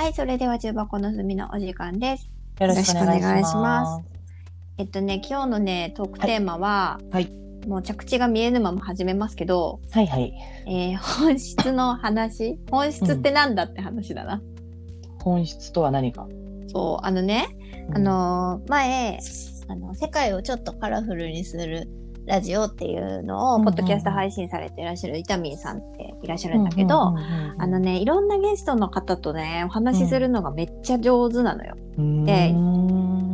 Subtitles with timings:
[0.00, 2.30] はい、それでは重箱の隅のお時間です。
[2.58, 3.60] よろしくお願いしよろしくお願いしま。
[3.60, 4.04] ます
[4.78, 7.30] えっとね、今日のね、トークテーマは、はい
[7.68, 10.32] もう着地が見えぬまま始めますけど、はいはい。
[10.66, 12.58] えー本質の話？
[12.70, 14.40] 本質ってなんだって話だな。
[15.22, 16.26] 本質とは何か？
[16.68, 17.48] そう、あのね、
[17.94, 19.20] あのー前、
[19.68, 21.90] あの、世界をちょっとカラフルにする
[22.26, 31.76] ラジオっていうのを、うんうんうんポッドキャスト配信されていらっしゃるイタミンさんっていらっしゃるんだけど、うんうんうんあのね、いろんなゲストの方とね、お話しするのがめっちゃ上手なのよ。
[31.98, 32.90] うん、でうん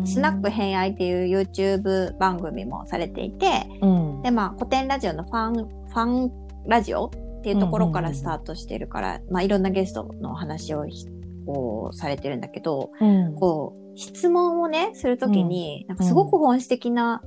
[0.06, 4.22] スナック偏愛っていう YouTube 番組もされていて、うん。
[4.22, 6.32] で、まあ、古典ラジオのファン、ファン
[6.66, 7.10] ラジオっ
[7.42, 11.06] ていうところからスタートしてるから、まあ、いろんなゲストのお話をひ
[11.44, 13.34] こうされてるんだけど、うん。
[13.34, 17.22] こう、質問をね、するときに、なんかすごく本質的な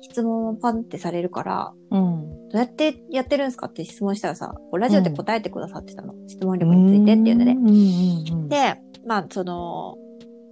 [0.00, 2.48] 質問をパンってされるから、うん。
[2.50, 3.66] どうやってやってるんですか？
[3.66, 6.14] って質問したらさ、こうラジオで答えてくださってたの。
[6.26, 7.52] 質問力についてっていうので。
[7.52, 8.48] うんうんうん。
[8.48, 9.96] で、まあ、その、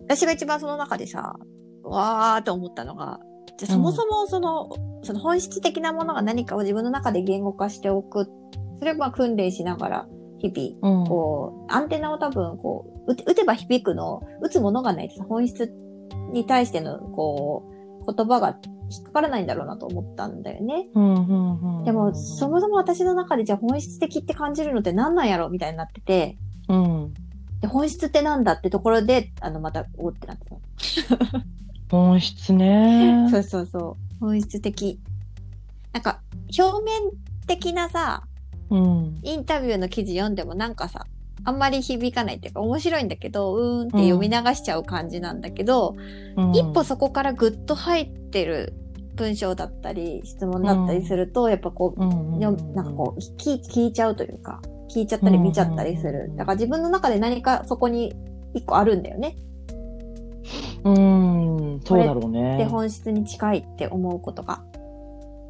[0.04, 1.36] 私が一番その中でさ、
[1.82, 3.20] わーって思ったのが、
[3.58, 4.68] じゃあそもそもその、
[5.02, 8.26] その本質的なものが何かを自分の中で言語化しておく。
[8.78, 15.72] それをまあ訓練しながら、日々、うん、こう、アンテナを多分、こう、打てば響くの、打つものがないとさ本質
[16.32, 17.64] に対しての、こ
[18.06, 18.56] う、言葉が
[18.90, 20.88] 引っかからないんだろうなと思ったんだよね。
[20.94, 26.36] うんうんうん、でも、そもそも私の中でじゃあ本質的って感じるのって何なんやろみたいになってて、
[26.68, 27.14] うん。
[27.60, 30.56] で本質ってなんだってところで、あの、また、おってなってた。
[31.90, 33.28] 本質ね。
[33.32, 34.24] そうそうそう。
[34.24, 35.00] 本質的。
[35.92, 36.20] なんか、
[36.58, 37.10] 表面
[37.46, 38.22] 的なさ、
[38.70, 39.20] うん。
[39.22, 41.06] インタビューの記事読んでもなんかさ、
[41.44, 45.94] あんまり響かないっていうか面白いんだけど、うーんって読み流しちゃう感じなんだけど、
[46.36, 48.74] うん一歩そこからぐっと入ってる
[49.16, 56.30] 文章だったり、質問だったりすると、やっぱこう、うんよなんかこう聞い、聞いちゃうというか、聞いちゃったり見ちゃったりすうんうんうん。
[56.30, 58.14] るだから自分の中で何かそこに
[58.54, 59.36] 一個あるんだよね。
[60.84, 62.64] うん、そうだろうで、ね。
[62.70, 64.62] 本質に近いって思うことが。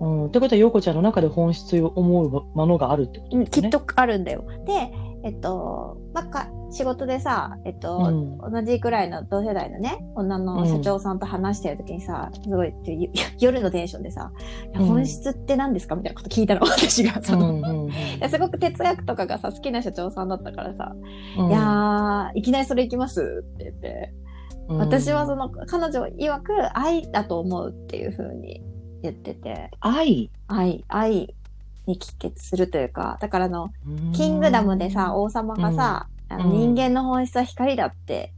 [0.00, 0.26] うん。
[0.26, 3.46] ってことは、陽子ちゃんの中で本質を思うものがあるってことね。
[3.46, 4.44] きっとあるんだよ。
[4.66, 4.90] で、
[5.24, 8.38] えっと、まあ、か、仕事でさ、えっと、うん。
[8.52, 13.08] 同じくらいの同世代のね、女の社長さんと話してる時にさ、すごい、ゆ
[13.40, 14.30] 夜のテンションでさ、
[14.74, 14.86] うん。
[14.86, 15.96] 本質って何ですか？
[15.96, 17.20] みたいなこと聞いたの、 私が。
[17.22, 17.90] そのうん
[18.28, 20.92] すごく哲学とかがさ、好きな社長さんだったからさ、
[21.38, 23.44] うんいやー、いきなりそれ行きます？
[23.54, 24.12] って言って、
[24.68, 24.78] うん。
[24.78, 28.62] 私はその、彼女曰く愛だと思うっていう風に
[29.02, 30.30] 言ってて、愛？
[30.48, 31.34] 愛、愛
[31.88, 33.70] に帰結するというか、だからあの、
[34.12, 38.32] キングダムでさ、王様がさ、あのうん人間の本質は光だって、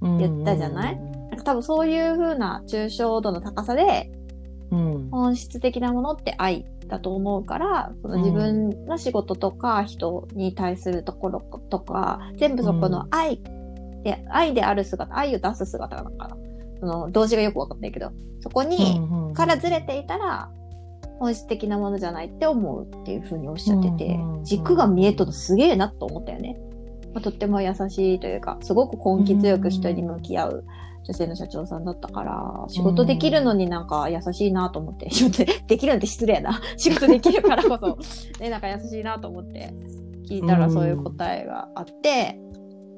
[0.00, 0.96] 言ったじゃない？
[0.96, 4.10] なんか多分そういう風な抽象度の高さで、
[4.70, 5.10] うん。
[5.10, 11.40] 本質的なものって愛だと思うから、その自分の仕事とか人に対するところ
[11.70, 13.40] とか、全部そこの愛
[14.02, 16.36] で、愛である姿、愛を出す姿なのかな。
[16.80, 18.10] その動詞がよくわかんないけど、
[18.40, 19.00] そこに、
[19.34, 20.50] からずれていたら、
[21.18, 26.58] 本質的なものじゃないって思うっていうふうにおっしゃっててうんうんう、ん軸が見えとるのすげえなと思ったよね。
[27.14, 30.64] まあ、とっても優しいというか、すごく根気強く人に向き合う
[31.04, 36.60] 女性の社長さんだったから、仕事できるのになんか優しいなと思って、仕事でできるなんて失礼やな。
[36.76, 37.98] 仕事できるからこそ、
[38.42, 39.72] ね、なんか優しいなと思って
[40.28, 42.40] 聞いたらそういう答えがあって、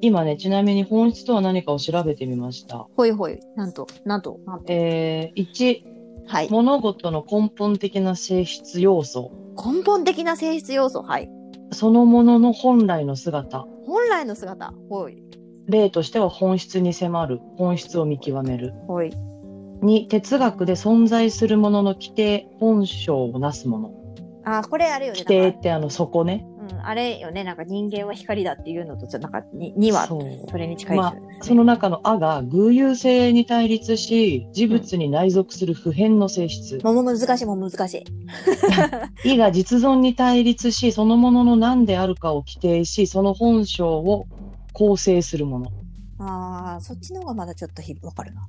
[0.01, 2.87] 今ね、ちなみに本質とは何かを調べてみました。
[2.95, 4.65] ほいほい、なんと、なんと、なんと。
[4.69, 5.96] えー、1、
[6.27, 6.49] はい。
[6.49, 11.29] 物事の根本的な性質要素、根本的な性質要素、はい。
[11.71, 15.23] そのものの本来の姿、本来の姿、ほい、
[15.67, 18.73] 例としては本質に迫る、本質を見極める。
[18.87, 19.13] ほい。
[19.81, 23.91] 2、哲学で存在するものの規定、本性をなすもの。
[24.45, 25.19] あ、これあれよね。
[25.19, 26.45] 規定ってあの、そこね。
[26.71, 27.43] うん、あれよね。
[27.43, 31.39] なんか人間は光だっていうのと、なんかに、にはそれに近いですよね。
[31.41, 36.79] その中のあが偶有性に対立し、事物に内属する普遍の性質。
[36.83, 38.03] もうもう難しい、もう難しい。
[39.23, 44.27] 意が実存に対立し、そのものの何であるかを規定し、その本性を
[44.73, 45.71] 構成するもの。
[46.19, 48.45] ああ、そっちの方がまだちょっとひわかるな。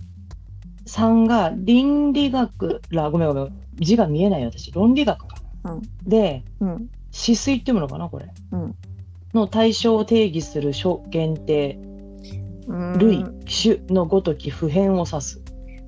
[0.86, 3.52] 3が倫理学ら、ごめんごめん。
[3.78, 4.72] 字が見えない私。
[4.72, 5.36] 論理学か。
[5.64, 6.90] うんで、うん。
[7.12, 8.26] 止水っていうものかな、これ。
[8.52, 8.74] うん
[9.34, 11.78] の対象を定義する諸限定、
[12.96, 15.42] 類、種のごとき普遍を指す。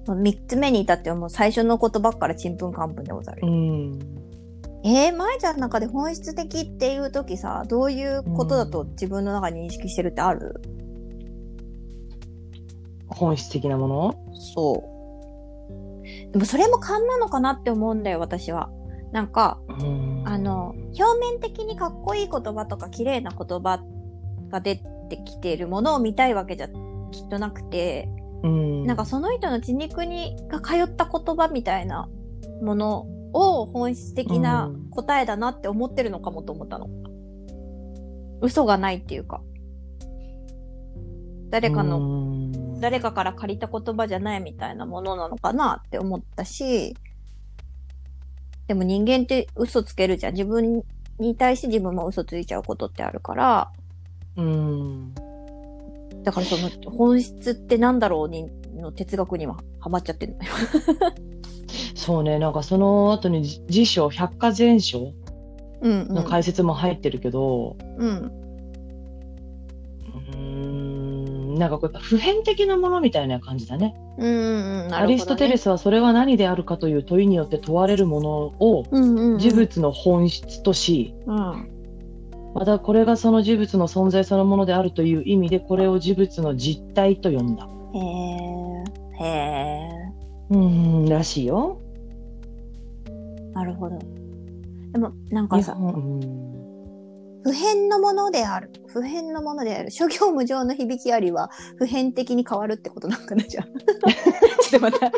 [0.06, 3.40] 三つ目に至ってはもう最初の言葉からちんぷんかんぷんでござる。
[3.42, 3.98] うん。
[4.84, 10.60] えー、舞ちゃんの中で本質的っていう時さ、どういうことだと自分の中に認識してるってある、
[13.08, 14.14] 本質的なもの？
[14.54, 16.32] そう。
[16.32, 18.68] でもそれも勘なのかなって思うんだよ、私は。
[19.12, 23.82] なんか、うんあの、表面的にかっこいい言葉とか綺麗な言葉
[24.50, 28.08] が出ってきているものを見たいわけじゃきっとなくて、
[28.42, 28.86] うん。
[28.86, 32.08] なんかその人の血肉にが通った言葉みたいな
[32.62, 36.88] ものを本質的な答えだなって思ってるのかもと思ったの。
[38.40, 39.42] 嘘がないっていうか。
[41.50, 46.96] 誰かの、の誰かから借りた言葉じゃないみたいなものなのかなって思ったし、
[48.70, 50.34] でも人間って嘘つけるじゃん。
[50.34, 50.84] 自分
[51.18, 53.72] に対して自分も嘘ついちゃうことってあるから、
[54.36, 55.12] うん。
[56.22, 60.52] だからその本質ってなんだろうにの哲学にはハマっちゃってるのよ。
[61.96, 65.14] そうね、なんかその後にじ辞書、百科全書
[65.82, 66.14] うん、うん。
[66.14, 68.32] の解説も入ってるけど、うん。
[70.14, 73.96] うーん、なんかこうやっぱ普遍的なものみたいな感じだね。
[74.18, 81.70] アリストテレスはそれは何であるかという問いによって問われるものをうんうんうん、事物の本質とし、うん。
[82.54, 87.68] またこれがその事物の存在そのものであるという意味でこれを事物の実体と呼んだ。
[87.94, 89.24] へえ。
[89.24, 89.90] へえ。
[90.50, 91.80] うーん、らしいよ。
[93.54, 93.98] なるほど。
[94.92, 96.59] でも、なんかさ、うん
[97.42, 98.70] 普遍のものである。
[98.88, 99.90] 普遍のものである。
[99.90, 103.64] 諸行無常の響きありは、普遍的に変わるってことなんかな、じゃあ。
[104.62, 105.12] ちょっとまた、また、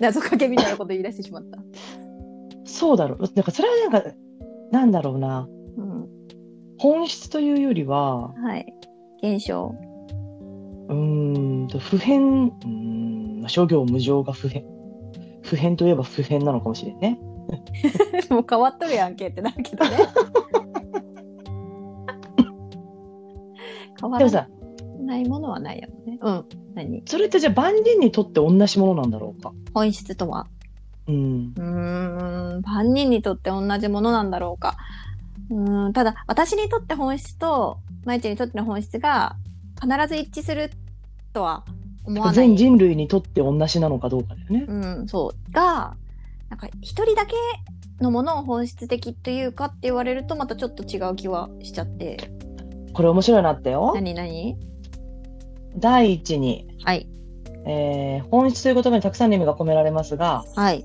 [0.00, 1.58] 謎かけみたいなこと言い出してしまった。
[2.64, 3.18] そうだろう。
[3.34, 4.10] なんかそれはなんか、
[4.72, 5.48] なんだろうな。
[5.76, 6.08] うん。
[6.78, 8.74] 本質というよりは、はい。
[9.22, 9.74] 現象。
[10.88, 14.64] うーんと、普遍、うーん、まあ諸行無常が普遍。
[15.42, 17.20] 普遍といえば普遍なのかもしれんね。
[18.30, 19.90] もう変わっとるやんけってなるけどね。
[24.00, 24.48] 変わら
[25.00, 26.18] ないものはないやもんね。
[26.20, 26.44] うん。
[26.74, 27.02] 何？
[27.06, 29.52] それってじゃあ万人にとって同じものなんだろうか？
[29.72, 30.46] 本質とは
[31.08, 31.54] うん。
[31.56, 34.76] うーん、万人にとって同じものなんだろうか。
[35.50, 39.36] うーん、ただ、私にとって本質と、まいちにとっての本質が
[39.80, 40.70] 必ず一致する
[41.32, 41.64] とは
[42.04, 42.34] 思わない。
[42.34, 44.64] 全人類にとって同じなのかどうかだよね。
[44.66, 45.52] うん、そう。
[45.52, 45.94] が、
[46.50, 47.34] なんか一人だけ
[48.00, 52.16] のものを本質的というかって言われるとまたちょっと違う気はしちゃって。
[52.96, 53.92] これ面白いなったよ。
[53.94, 54.56] 何何？
[55.76, 57.06] 第一に、はい。
[57.66, 60.82] えー本質という言葉にたくさんの意味が込められますが、はい。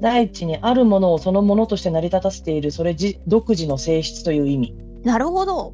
[0.00, 4.76] 第一にあるものをそのものとして成り立たせているそれじ独自の性質という意味。
[5.04, 5.72] なるほど。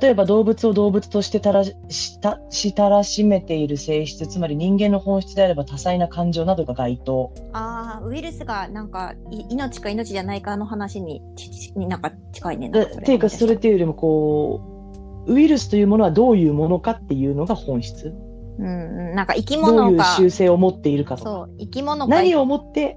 [0.00, 7.32] 例えば動物を動物としてたらしたしたらしめている性質、つまり人間の本質であれば多彩な感情などが該当。
[7.54, 12.68] ああ、ウイルスがなんかい命か命じゃないかの話にちちになんか近いね。
[12.68, 14.77] なっていうか、それっていうよりもこう、
[15.28, 18.14] ウイルスというものはどういうものかっていうのが本質。
[18.58, 21.30] うんうん、なんか生きどういう習性を持っているかとか。
[21.30, 22.96] そう、生き物か何をもって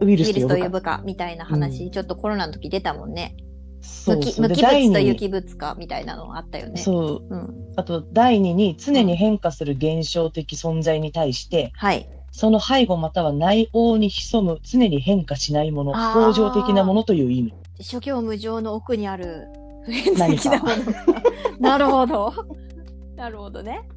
[0.00, 1.02] ウイルスと呼ぶか。
[1.04, 3.36] みたいな話、ちょっとコロナの時出たもんね。
[3.80, 6.80] そうそう無機物と有機物かみたいなのあったよね。
[6.80, 7.34] そう。
[7.34, 7.54] うん。
[7.76, 12.08] あと、第二に常に変化する現象的存在に対して、はい。
[12.32, 17.54] その背後または内応に潜む常に変化しないもの、恒常的なものという意味。
[17.80, 19.48] 諸行無常の奥にある
[19.84, 21.22] 普遍的なものが。
[21.58, 22.32] なるほど。
[23.16, 23.88] なるほどね。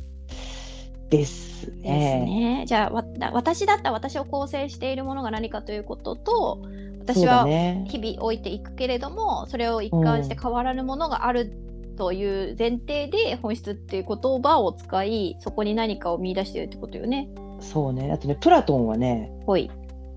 [1.10, 2.26] ですですね。
[2.62, 2.66] ね。
[2.68, 6.62] じゃあわ私だったら私を構成しているものが何かということと
[7.00, 7.46] 私は。
[7.46, 11.52] 日々置いていくけれどもそれを一貫して変わらぬものがある
[11.98, 17.30] という前提で本質っていう言葉を使いそこに何かを見出しているってことよね。
[17.60, 18.12] そうね。
[18.12, 19.70] あとね、プラトンはね、ほい。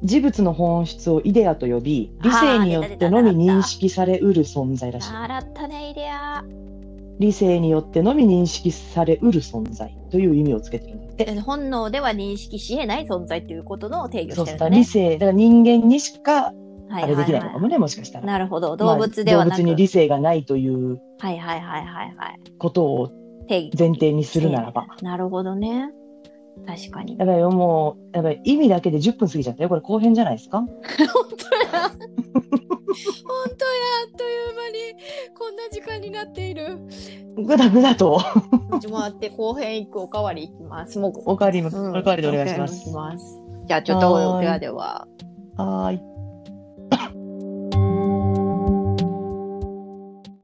[0.05, 5.13] 事物の本質をイデアと呼び、理性によってのみ認識されうる存在らしい。
[5.13, 6.45] 習ったねイデア。
[7.19, 11.41] 理性によってのみ認識されうる存在という意味をつけてるんだって。
[11.41, 14.79] 本能では認識し得ない存在っていうことの定義をしてるんだね。
[14.79, 16.53] 理性、だから人間にしかは
[16.91, 18.27] あれできないのかもね、もしかしたら。
[18.27, 18.69] なるほど。
[18.69, 19.59] まあ動物ではなく。
[19.59, 22.41] 動物に理性がないというはいはいはいはいはい。
[22.59, 23.11] ことを。
[23.47, 24.87] 前提にするならば。
[25.03, 25.91] なるほどね。
[26.67, 27.17] 確かに。
[27.19, 29.69] やばいよ、もう、やばい、意味だけで10分過ぎちゃったよ。
[29.69, 30.59] これ後編じゃないですか？
[30.63, 30.75] 本当
[31.77, 31.83] や。
[31.83, 31.93] 本
[32.49, 33.81] 当や。
[34.05, 36.79] あっという間にこんな時間になっている。
[37.37, 38.21] ぐだぐだと。
[38.81, 40.99] ちょ待って、後編行くおかわり行きます。
[40.99, 42.91] もう、おかわりも、うんおかわりでお願いします。
[42.93, 43.41] ます。
[43.67, 45.07] じゃあちょっと、ではでは。
[45.57, 46.14] はーい。